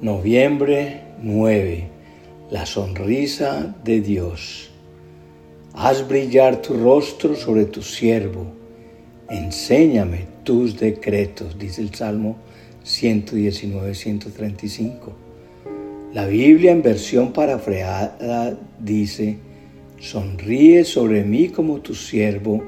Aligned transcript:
Noviembre 0.00 1.00
9. 1.24 1.88
La 2.52 2.66
sonrisa 2.66 3.74
de 3.82 4.00
Dios. 4.00 4.70
Haz 5.74 6.06
brillar 6.06 6.62
tu 6.62 6.74
rostro 6.74 7.34
sobre 7.34 7.64
tu 7.64 7.82
siervo. 7.82 8.46
Enséñame 9.28 10.28
tus 10.44 10.78
decretos, 10.78 11.58
dice 11.58 11.82
el 11.82 11.92
Salmo 11.92 12.36
119-135. 12.84 14.92
La 16.12 16.26
Biblia 16.26 16.70
en 16.70 16.82
versión 16.82 17.32
parafreada 17.32 18.56
dice, 18.78 19.38
Sonríe 19.98 20.84
sobre 20.84 21.24
mí 21.24 21.48
como 21.48 21.80
tu 21.80 21.96
siervo, 21.96 22.62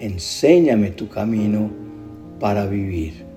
enséñame 0.00 0.90
tu 0.90 1.08
camino 1.08 1.70
para 2.40 2.66
vivir. 2.66 3.32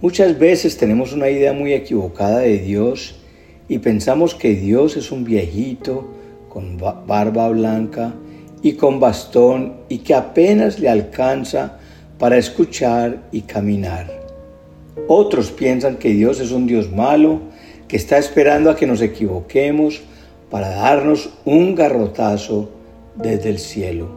Muchas 0.00 0.38
veces 0.38 0.76
tenemos 0.76 1.12
una 1.12 1.28
idea 1.28 1.52
muy 1.52 1.72
equivocada 1.72 2.38
de 2.38 2.58
Dios 2.58 3.16
y 3.68 3.80
pensamos 3.80 4.32
que 4.36 4.54
Dios 4.54 4.96
es 4.96 5.10
un 5.10 5.24
viejito 5.24 6.06
con 6.48 6.78
barba 6.78 7.48
blanca 7.48 8.14
y 8.62 8.74
con 8.74 9.00
bastón 9.00 9.74
y 9.88 9.98
que 9.98 10.14
apenas 10.14 10.78
le 10.78 10.88
alcanza 10.88 11.78
para 12.16 12.38
escuchar 12.38 13.24
y 13.32 13.40
caminar. 13.40 14.06
Otros 15.08 15.50
piensan 15.50 15.96
que 15.96 16.10
Dios 16.10 16.38
es 16.38 16.52
un 16.52 16.68
Dios 16.68 16.92
malo, 16.92 17.40
que 17.88 17.96
está 17.96 18.18
esperando 18.18 18.70
a 18.70 18.76
que 18.76 18.86
nos 18.86 19.00
equivoquemos 19.00 20.02
para 20.48 20.68
darnos 20.68 21.30
un 21.44 21.74
garrotazo 21.74 22.70
desde 23.16 23.50
el 23.50 23.58
cielo. 23.58 24.08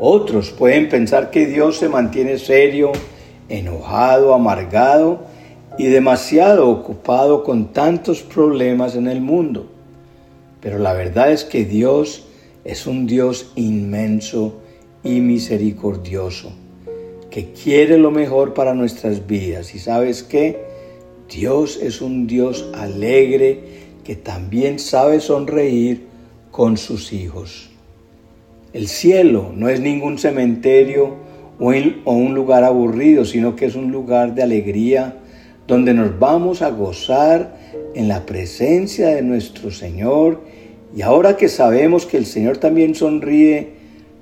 Otros 0.00 0.50
pueden 0.52 0.88
pensar 0.88 1.32
que 1.32 1.46
Dios 1.46 1.78
se 1.78 1.88
mantiene 1.88 2.38
serio, 2.38 2.92
enojado, 3.48 4.34
amargado 4.34 5.20
y 5.78 5.86
demasiado 5.86 6.68
ocupado 6.70 7.44
con 7.44 7.72
tantos 7.72 8.22
problemas 8.22 8.96
en 8.96 9.08
el 9.08 9.20
mundo. 9.20 9.66
Pero 10.60 10.78
la 10.78 10.92
verdad 10.92 11.30
es 11.30 11.44
que 11.44 11.64
Dios 11.64 12.26
es 12.64 12.86
un 12.86 13.06
Dios 13.06 13.52
inmenso 13.56 14.54
y 15.02 15.20
misericordioso, 15.20 16.52
que 17.30 17.52
quiere 17.52 17.98
lo 17.98 18.10
mejor 18.10 18.54
para 18.54 18.72
nuestras 18.72 19.26
vidas. 19.26 19.74
¿Y 19.74 19.78
sabes 19.78 20.22
qué? 20.22 20.64
Dios 21.28 21.78
es 21.82 22.00
un 22.00 22.26
Dios 22.26 22.70
alegre 22.74 23.60
que 24.04 24.16
también 24.16 24.78
sabe 24.78 25.20
sonreír 25.20 26.06
con 26.50 26.76
sus 26.76 27.12
hijos. 27.12 27.70
El 28.72 28.88
cielo 28.88 29.52
no 29.54 29.68
es 29.68 29.80
ningún 29.80 30.18
cementerio 30.18 31.23
o 31.58 32.12
un 32.12 32.34
lugar 32.34 32.64
aburrido, 32.64 33.24
sino 33.24 33.56
que 33.56 33.66
es 33.66 33.76
un 33.76 33.92
lugar 33.92 34.34
de 34.34 34.42
alegría 34.42 35.16
donde 35.66 35.94
nos 35.94 36.18
vamos 36.18 36.62
a 36.62 36.70
gozar 36.70 37.56
en 37.94 38.08
la 38.08 38.26
presencia 38.26 39.08
de 39.08 39.22
nuestro 39.22 39.70
Señor. 39.70 40.42
Y 40.94 41.02
ahora 41.02 41.36
que 41.36 41.48
sabemos 41.48 42.06
que 42.06 42.16
el 42.16 42.26
Señor 42.26 42.58
también 42.58 42.94
sonríe, 42.94 43.74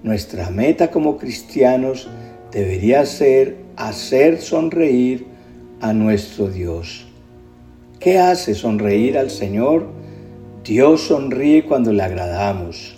nuestra 0.03 0.51
meta 0.51 0.91
como 0.91 1.17
cristianos 1.17 2.09
debería 2.51 3.05
ser 3.07 3.57
hacer 3.77 4.41
sonreír 4.41 5.27
a 5.81 5.93
nuestro 5.93 6.49
Dios. 6.49 7.07
¿Qué 7.99 8.19
hace 8.19 8.55
sonreír 8.55 9.17
al 9.17 9.31
Señor? 9.31 9.87
Dios 10.65 11.03
sonríe 11.03 11.65
cuando 11.65 11.93
le 11.93 12.03
agradamos. 12.03 12.97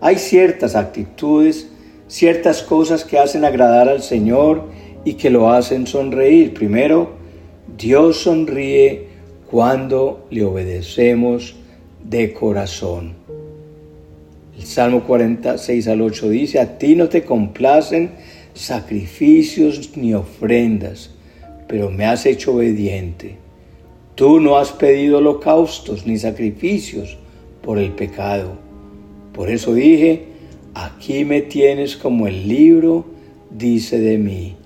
Hay 0.00 0.16
ciertas 0.16 0.76
actitudes 0.76 1.68
ciertas 2.08 2.62
cosas 2.62 3.04
que 3.04 3.18
hacen 3.18 3.44
agradar 3.44 3.88
al 3.88 4.02
Señor 4.02 4.64
y 5.04 5.14
que 5.14 5.30
lo 5.30 5.50
hacen 5.50 5.86
sonreír. 5.86 6.54
Primero, 6.54 7.12
Dios 7.76 8.22
sonríe 8.22 9.08
cuando 9.50 10.26
le 10.30 10.44
obedecemos 10.44 11.56
de 12.02 12.32
corazón. 12.32 13.14
El 14.56 14.64
Salmo 14.64 15.04
46 15.04 15.88
al 15.88 16.00
8 16.00 16.30
dice, 16.30 16.60
a 16.60 16.78
ti 16.78 16.96
no 16.96 17.08
te 17.08 17.24
complacen 17.24 18.10
sacrificios 18.54 19.96
ni 19.96 20.14
ofrendas, 20.14 21.10
pero 21.68 21.90
me 21.90 22.06
has 22.06 22.24
hecho 22.24 22.54
obediente. 22.54 23.36
Tú 24.14 24.40
no 24.40 24.56
has 24.56 24.72
pedido 24.72 25.18
holocaustos 25.18 26.06
ni 26.06 26.16
sacrificios 26.16 27.18
por 27.62 27.78
el 27.78 27.90
pecado. 27.92 28.52
Por 29.34 29.50
eso 29.50 29.74
dije, 29.74 30.35
Aquí 30.78 31.24
me 31.24 31.40
tienes 31.40 31.96
como 31.96 32.26
el 32.26 32.46
libro 32.46 33.06
dice 33.50 33.98
de 33.98 34.18
mí. 34.18 34.56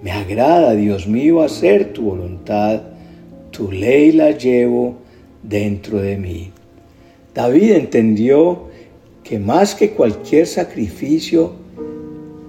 Me 0.00 0.12
agrada, 0.12 0.76
Dios 0.76 1.08
mío, 1.08 1.42
hacer 1.42 1.92
tu 1.92 2.02
voluntad. 2.02 2.82
Tu 3.50 3.72
ley 3.72 4.12
la 4.12 4.30
llevo 4.30 4.94
dentro 5.42 5.98
de 5.98 6.16
mí. 6.16 6.52
David 7.34 7.72
entendió 7.72 8.66
que 9.24 9.40
más 9.40 9.74
que 9.74 9.90
cualquier 9.90 10.46
sacrificio, 10.46 11.54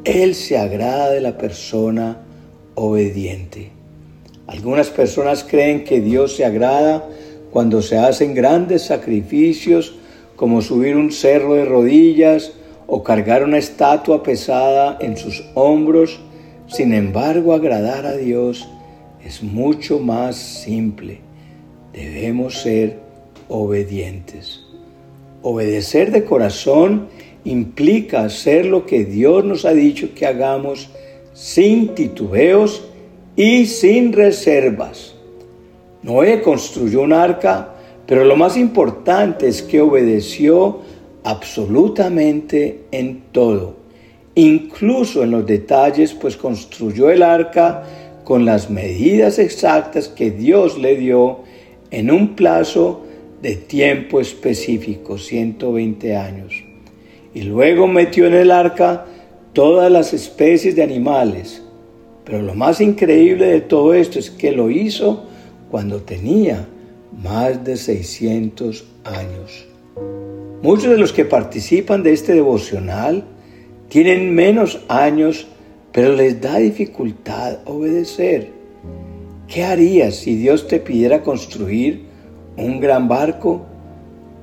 Él 0.03 0.35
se 0.35 0.59
agrada 0.59 1.09
de 1.09 1.21
la 1.21 1.39
persona 1.39 2.19
obediente. 2.75 3.71
Algunas 4.45 4.91
personas 4.91 5.43
creen 5.43 5.85
que 5.85 6.01
Dios 6.01 6.35
se 6.35 6.45
agrada 6.45 7.09
cuando 7.49 7.81
se 7.81 7.97
hacen 7.97 8.35
grandes 8.35 8.83
sacrificios 8.83 9.95
como 10.35 10.61
subir 10.61 10.95
un 10.95 11.11
cerro 11.11 11.55
de 11.55 11.65
rodillas, 11.65 12.53
o 12.93 13.03
cargar 13.03 13.41
una 13.45 13.57
estatua 13.57 14.21
pesada 14.21 14.97
en 14.99 15.15
sus 15.15 15.45
hombros, 15.55 16.19
sin 16.67 16.93
embargo 16.93 17.53
agradar 17.53 18.05
a 18.05 18.17
Dios 18.17 18.67
es 19.23 19.41
mucho 19.41 19.97
más 19.97 20.35
simple. 20.35 21.21
Debemos 21.93 22.61
ser 22.61 22.99
obedientes. 23.47 24.59
Obedecer 25.41 26.11
de 26.11 26.25
corazón 26.25 27.07
implica 27.45 28.25
hacer 28.25 28.65
lo 28.65 28.85
que 28.85 29.05
Dios 29.05 29.45
nos 29.45 29.63
ha 29.63 29.71
dicho 29.71 30.13
que 30.13 30.25
hagamos 30.25 30.89
sin 31.31 31.95
titubeos 31.95 32.83
y 33.37 33.67
sin 33.67 34.11
reservas. 34.11 35.15
Noé 36.03 36.41
construyó 36.41 37.03
un 37.03 37.13
arca, 37.13 37.73
pero 38.05 38.25
lo 38.25 38.35
más 38.35 38.57
importante 38.57 39.47
es 39.47 39.61
que 39.61 39.79
obedeció 39.79 40.81
absolutamente 41.23 42.81
en 42.91 43.21
todo, 43.31 43.75
incluso 44.35 45.23
en 45.23 45.31
los 45.31 45.45
detalles, 45.45 46.13
pues 46.13 46.37
construyó 46.37 47.09
el 47.09 47.23
arca 47.23 47.83
con 48.23 48.45
las 48.45 48.69
medidas 48.69 49.39
exactas 49.39 50.07
que 50.07 50.31
Dios 50.31 50.77
le 50.77 50.95
dio 50.95 51.39
en 51.91 52.11
un 52.11 52.35
plazo 52.35 53.03
de 53.41 53.55
tiempo 53.55 54.21
específico, 54.21 55.17
120 55.17 56.15
años. 56.15 56.53
Y 57.33 57.41
luego 57.41 57.87
metió 57.87 58.27
en 58.27 58.33
el 58.33 58.51
arca 58.51 59.05
todas 59.53 59.91
las 59.91 60.13
especies 60.13 60.75
de 60.75 60.83
animales. 60.83 61.61
Pero 62.23 62.41
lo 62.41 62.53
más 62.53 62.81
increíble 62.81 63.47
de 63.47 63.61
todo 63.61 63.93
esto 63.93 64.19
es 64.19 64.29
que 64.29 64.51
lo 64.51 64.69
hizo 64.69 65.25
cuando 65.69 66.01
tenía 66.01 66.67
más 67.23 67.63
de 67.63 67.77
600 67.77 68.85
años. 69.03 69.65
Muchos 70.63 70.91
de 70.91 70.97
los 70.99 71.11
que 71.11 71.25
participan 71.25 72.03
de 72.03 72.13
este 72.13 72.33
devocional 72.33 73.23
tienen 73.89 74.35
menos 74.35 74.81
años, 74.89 75.47
pero 75.91 76.13
les 76.13 76.39
da 76.39 76.57
dificultad 76.57 77.57
obedecer. 77.65 78.49
¿Qué 79.47 79.63
harías 79.63 80.17
si 80.17 80.35
Dios 80.35 80.67
te 80.67 80.79
pidiera 80.79 81.23
construir 81.23 82.03
un 82.57 82.79
gran 82.79 83.07
barco? 83.07 83.65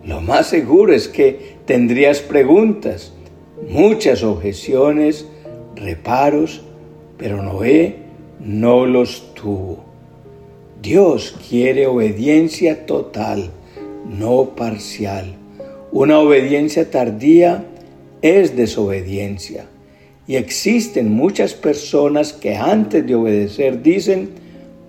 Lo 0.05 0.21
más 0.21 0.49
seguro 0.49 0.93
es 0.93 1.07
que 1.07 1.59
tendrías 1.67 2.19
preguntas, 2.19 3.13
muchas 3.71 4.25
objeciones, 4.25 5.25
reparos, 5.77 6.63
pero 7.17 7.45
Noé 7.45 7.95
no 8.41 8.87
los 8.87 9.35
tuvo. 9.35 9.85
Dios 10.83 11.37
quiere 11.49 11.87
obediencia 11.87 12.87
total, 12.87 13.51
no 14.05 14.57
parcial. 14.57 15.38
Una 15.91 16.19
obediencia 16.19 16.91
tardía 16.91 17.65
es 18.21 18.57
desobediencia. 18.57 19.67
Y 20.27 20.37
existen 20.37 21.11
muchas 21.11 21.55
personas 21.55 22.35
que 22.35 22.55
antes 22.55 23.07
de 23.07 23.15
obedecer 23.15 23.83
dicen, 23.83 24.31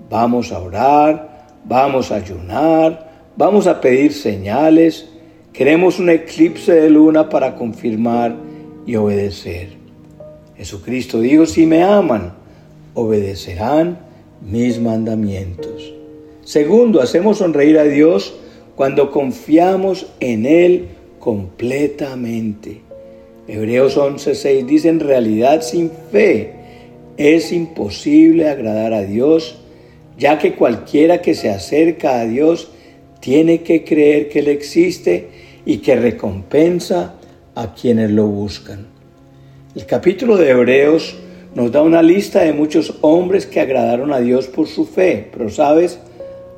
vamos 0.10 0.51
a 0.51 0.60
orar, 0.60 1.48
vamos 1.63 2.12
a 2.12 2.16
ayunar, 2.16 3.10
vamos 3.38 3.66
a 3.68 3.80
pedir 3.80 4.12
señales, 4.13 5.07
queremos 5.54 6.00
un 6.00 6.10
eclipse 6.10 6.74
de 6.74 6.90
luna 6.90 7.30
para 7.30 7.56
confirmar 7.56 8.36
y 8.86 8.98
obedecer. 8.98 9.69
Jesucristo 10.57 11.22
dijo, 11.22 11.46
si 11.46 11.66
me 11.66 11.84
aman, 11.84 12.34
obedecerán 12.94 14.00
mis 14.42 14.81
mandamientos. 14.81 15.94
Segundo, 16.44 17.01
hacemos 17.01 17.38
sonreír 17.38 17.80
a 17.80 17.84
Dios 17.84 18.36
cuando 18.79 19.11
confiamos 19.11 20.07
en 20.21 20.45
Él 20.45 20.87
completamente. 21.19 22.79
Hebreos 23.45 23.97
11:6 23.97 24.65
dice, 24.65 24.87
en 24.87 25.01
realidad 25.01 25.63
sin 25.63 25.91
fe 26.13 26.53
es 27.17 27.51
imposible 27.51 28.47
agradar 28.47 28.93
a 28.93 29.01
Dios, 29.01 29.59
ya 30.17 30.39
que 30.39 30.55
cualquiera 30.55 31.21
que 31.21 31.35
se 31.35 31.49
acerca 31.49 32.21
a 32.21 32.25
Dios 32.25 32.71
tiene 33.19 33.63
que 33.63 33.83
creer 33.83 34.29
que 34.29 34.39
Él 34.39 34.47
existe 34.47 35.27
y 35.65 35.79
que 35.79 35.97
recompensa 35.97 37.15
a 37.55 37.73
quienes 37.73 38.11
lo 38.11 38.27
buscan. 38.27 38.87
El 39.75 39.85
capítulo 39.87 40.37
de 40.37 40.51
Hebreos 40.51 41.17
nos 41.53 41.69
da 41.73 41.81
una 41.81 42.01
lista 42.01 42.43
de 42.43 42.53
muchos 42.53 42.95
hombres 43.01 43.45
que 43.45 43.59
agradaron 43.59 44.13
a 44.13 44.21
Dios 44.21 44.47
por 44.47 44.67
su 44.67 44.85
fe, 44.85 45.27
pero 45.33 45.49
sabes, 45.49 45.99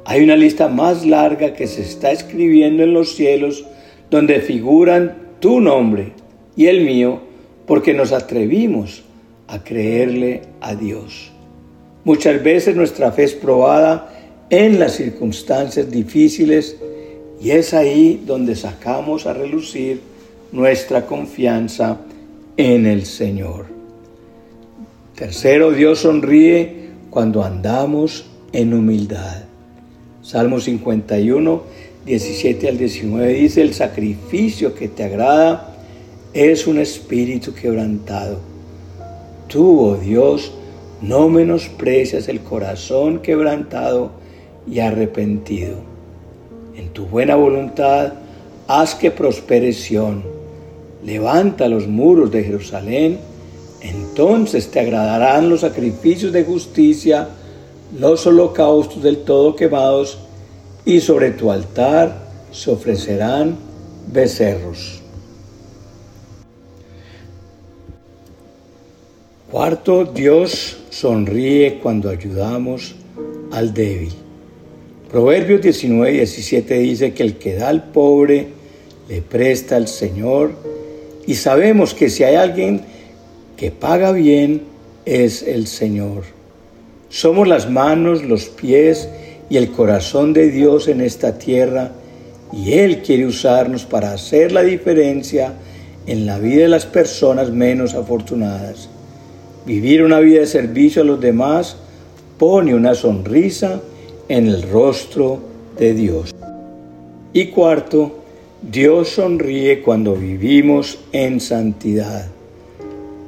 hay 0.06 0.24
una 0.24 0.36
lista 0.36 0.68
más 0.68 1.06
larga 1.06 1.54
que 1.54 1.68
se 1.68 1.82
está 1.82 2.12
escribiendo 2.12 2.84
en 2.84 2.94
los 2.94 3.16
cielos 3.16 3.66
donde 4.10 4.40
figuran 4.40 5.16
tu 5.40 5.60
nombre 5.60 6.14
y 6.56 6.68
el 6.68 6.82
mío 6.82 7.22
porque 7.66 7.94
nos 7.94 8.12
atrevimos 8.12 9.04
a 9.48 9.64
creerle 9.64 10.42
a 10.60 10.76
Dios. 10.76 11.32
Muchas 12.04 12.44
veces 12.44 12.76
nuestra 12.76 13.12
fe 13.12 13.24
es 13.24 13.34
probada 13.34 14.12
en 14.50 14.80
las 14.80 14.94
circunstancias 14.94 15.90
difíciles 15.90 16.78
y 17.40 17.52
es 17.52 17.74
ahí 17.74 18.22
donde 18.26 18.56
sacamos 18.56 19.26
a 19.26 19.34
relucir 19.34 20.02
nuestra 20.52 21.06
confianza 21.06 21.98
en 22.58 22.86
el 22.86 23.06
Señor. 23.06 23.66
Tercero, 25.16 25.72
Dios 25.72 26.00
sonríe 26.00 26.90
cuando 27.10 27.44
andamos 27.44 28.26
en 28.52 28.74
humildad. 28.74 29.51
Salmo 30.32 30.62
51, 30.62 31.62
17 32.06 32.70
al 32.70 32.78
19 32.78 33.34
dice, 33.34 33.62
el 33.62 33.74
sacrificio 33.74 34.74
que 34.74 34.88
te 34.88 35.04
agrada 35.04 35.76
es 36.32 36.68
un 36.68 36.80
espíritu 36.80 37.54
quebrantado. 37.54 38.38
Tú, 39.50 39.82
oh 39.82 39.98
Dios, 39.98 40.54
no 41.02 41.28
menosprecias 41.28 42.30
el 42.30 42.40
corazón 42.40 43.20
quebrantado 43.20 44.12
y 44.66 44.80
arrepentido. 44.80 45.76
En 46.78 46.94
tu 46.94 47.08
buena 47.08 47.36
voluntad, 47.36 48.14
haz 48.70 48.96
que 48.96 49.12
prospere 49.12 49.74
Sión. 49.74 50.24
Levanta 51.04 51.68
los 51.68 51.88
muros 51.88 52.32
de 52.32 52.46
Jerusalén, 52.46 53.20
entonces 53.82 54.72
te 54.72 54.80
agradarán 54.80 55.50
los 55.50 55.60
sacrificios 55.60 56.32
de 56.32 56.46
justicia, 56.46 57.28
los 57.98 58.26
holocaustos 58.26 59.04
del 59.04 59.18
todo 59.18 59.56
quemados, 59.56 60.18
y 60.86 61.00
sobre 61.00 61.32
tu 61.32 61.52
altar 61.52 62.28
se 62.52 62.72
ofrecerán 62.72 63.56
becerros. 64.12 65.02
Cuarto, 69.52 70.06
Dios 70.06 70.78
sonríe 70.90 71.80
cuando 71.80 72.10
ayudamos 72.10 72.96
al 73.52 73.74
débil. 73.74 74.14
Proverbios 75.12 75.62
19 75.62 76.14
y 76.14 76.18
17 76.18 76.80
dice 76.80 77.14
que 77.14 77.24
el 77.24 77.36
que 77.38 77.56
da 77.56 77.68
al 77.68 77.92
pobre 77.92 78.48
le 79.10 79.22
presta 79.22 79.76
al 79.76 79.90
Señor 79.90 80.54
y 81.28 81.36
sabemos 81.36 81.94
que 81.94 82.10
si 82.10 82.24
hay 82.24 82.36
alguien 82.36 82.82
que 83.58 83.72
paga 83.72 84.14
bien 84.14 84.64
es 85.06 85.44
el 85.44 85.68
Señor. 85.68 86.24
Somos 87.12 87.46
las 87.46 87.70
manos, 87.70 88.24
los 88.24 88.46
pies 88.46 89.10
y 89.50 89.58
el 89.58 89.72
corazón 89.72 90.32
de 90.32 90.50
Dios 90.50 90.88
en 90.88 91.02
esta 91.02 91.38
tierra 91.38 91.92
y 92.54 92.72
Él 92.72 93.02
quiere 93.02 93.26
usarnos 93.26 93.84
para 93.84 94.14
hacer 94.14 94.54
la 94.54 94.62
diferencia 94.64 95.54
en 96.08 96.26
la 96.26 96.40
vida 96.40 96.62
de 96.62 96.68
las 96.70 96.86
personas 96.86 97.52
menos 97.52 97.96
afortunadas. 97.96 98.88
Vivir 99.66 100.04
una 100.04 100.22
vida 100.22 100.40
de 100.40 100.48
servicio 100.48 101.02
a 101.02 101.06
los 101.06 101.20
demás 101.20 101.76
pone 102.38 102.74
una 102.74 102.96
sonrisa 102.96 103.82
en 104.30 104.48
el 104.48 104.62
rostro 104.62 105.40
de 105.78 105.94
Dios. 105.94 106.34
Y 107.34 107.48
cuarto, 107.48 108.20
Dios 108.62 109.10
sonríe 109.10 109.82
cuando 109.82 110.16
vivimos 110.16 110.98
en 111.12 111.42
santidad. 111.42 112.28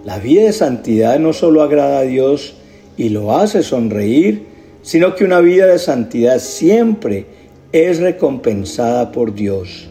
La 0.05 0.19
vida 0.19 0.43
de 0.43 0.53
santidad 0.53 1.19
no 1.19 1.33
solo 1.33 1.61
agrada 1.61 1.99
a 1.99 2.03
Dios 2.03 2.55
y 2.97 3.09
lo 3.09 3.35
hace 3.35 3.63
sonreír, 3.63 4.43
sino 4.81 5.15
que 5.15 5.23
una 5.23 5.39
vida 5.39 5.67
de 5.67 5.79
santidad 5.79 6.39
siempre 6.39 7.25
es 7.71 7.99
recompensada 7.99 9.11
por 9.11 9.33
Dios. 9.33 9.87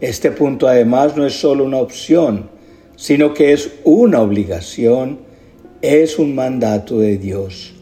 Este 0.00 0.30
punto 0.30 0.66
además 0.66 1.16
no 1.16 1.26
es 1.26 1.34
solo 1.34 1.64
una 1.64 1.78
opción, 1.78 2.50
sino 2.96 3.34
que 3.34 3.52
es 3.52 3.70
una 3.84 4.20
obligación 4.20 5.18
es 5.84 6.18
un 6.18 6.34
mandato 6.34 6.98
de 6.98 7.18
Dios. 7.18 7.74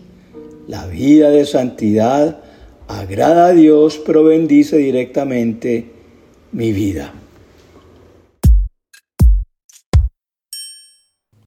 La 0.66 0.88
vida 0.88 1.30
de 1.30 1.46
santidad 1.46 2.40
agrada 2.88 3.46
a 3.46 3.52
Dios, 3.52 4.02
pero 4.04 4.24
bendice 4.24 4.76
directamente 4.78 5.86
mi 6.50 6.72
vida. 6.72 7.14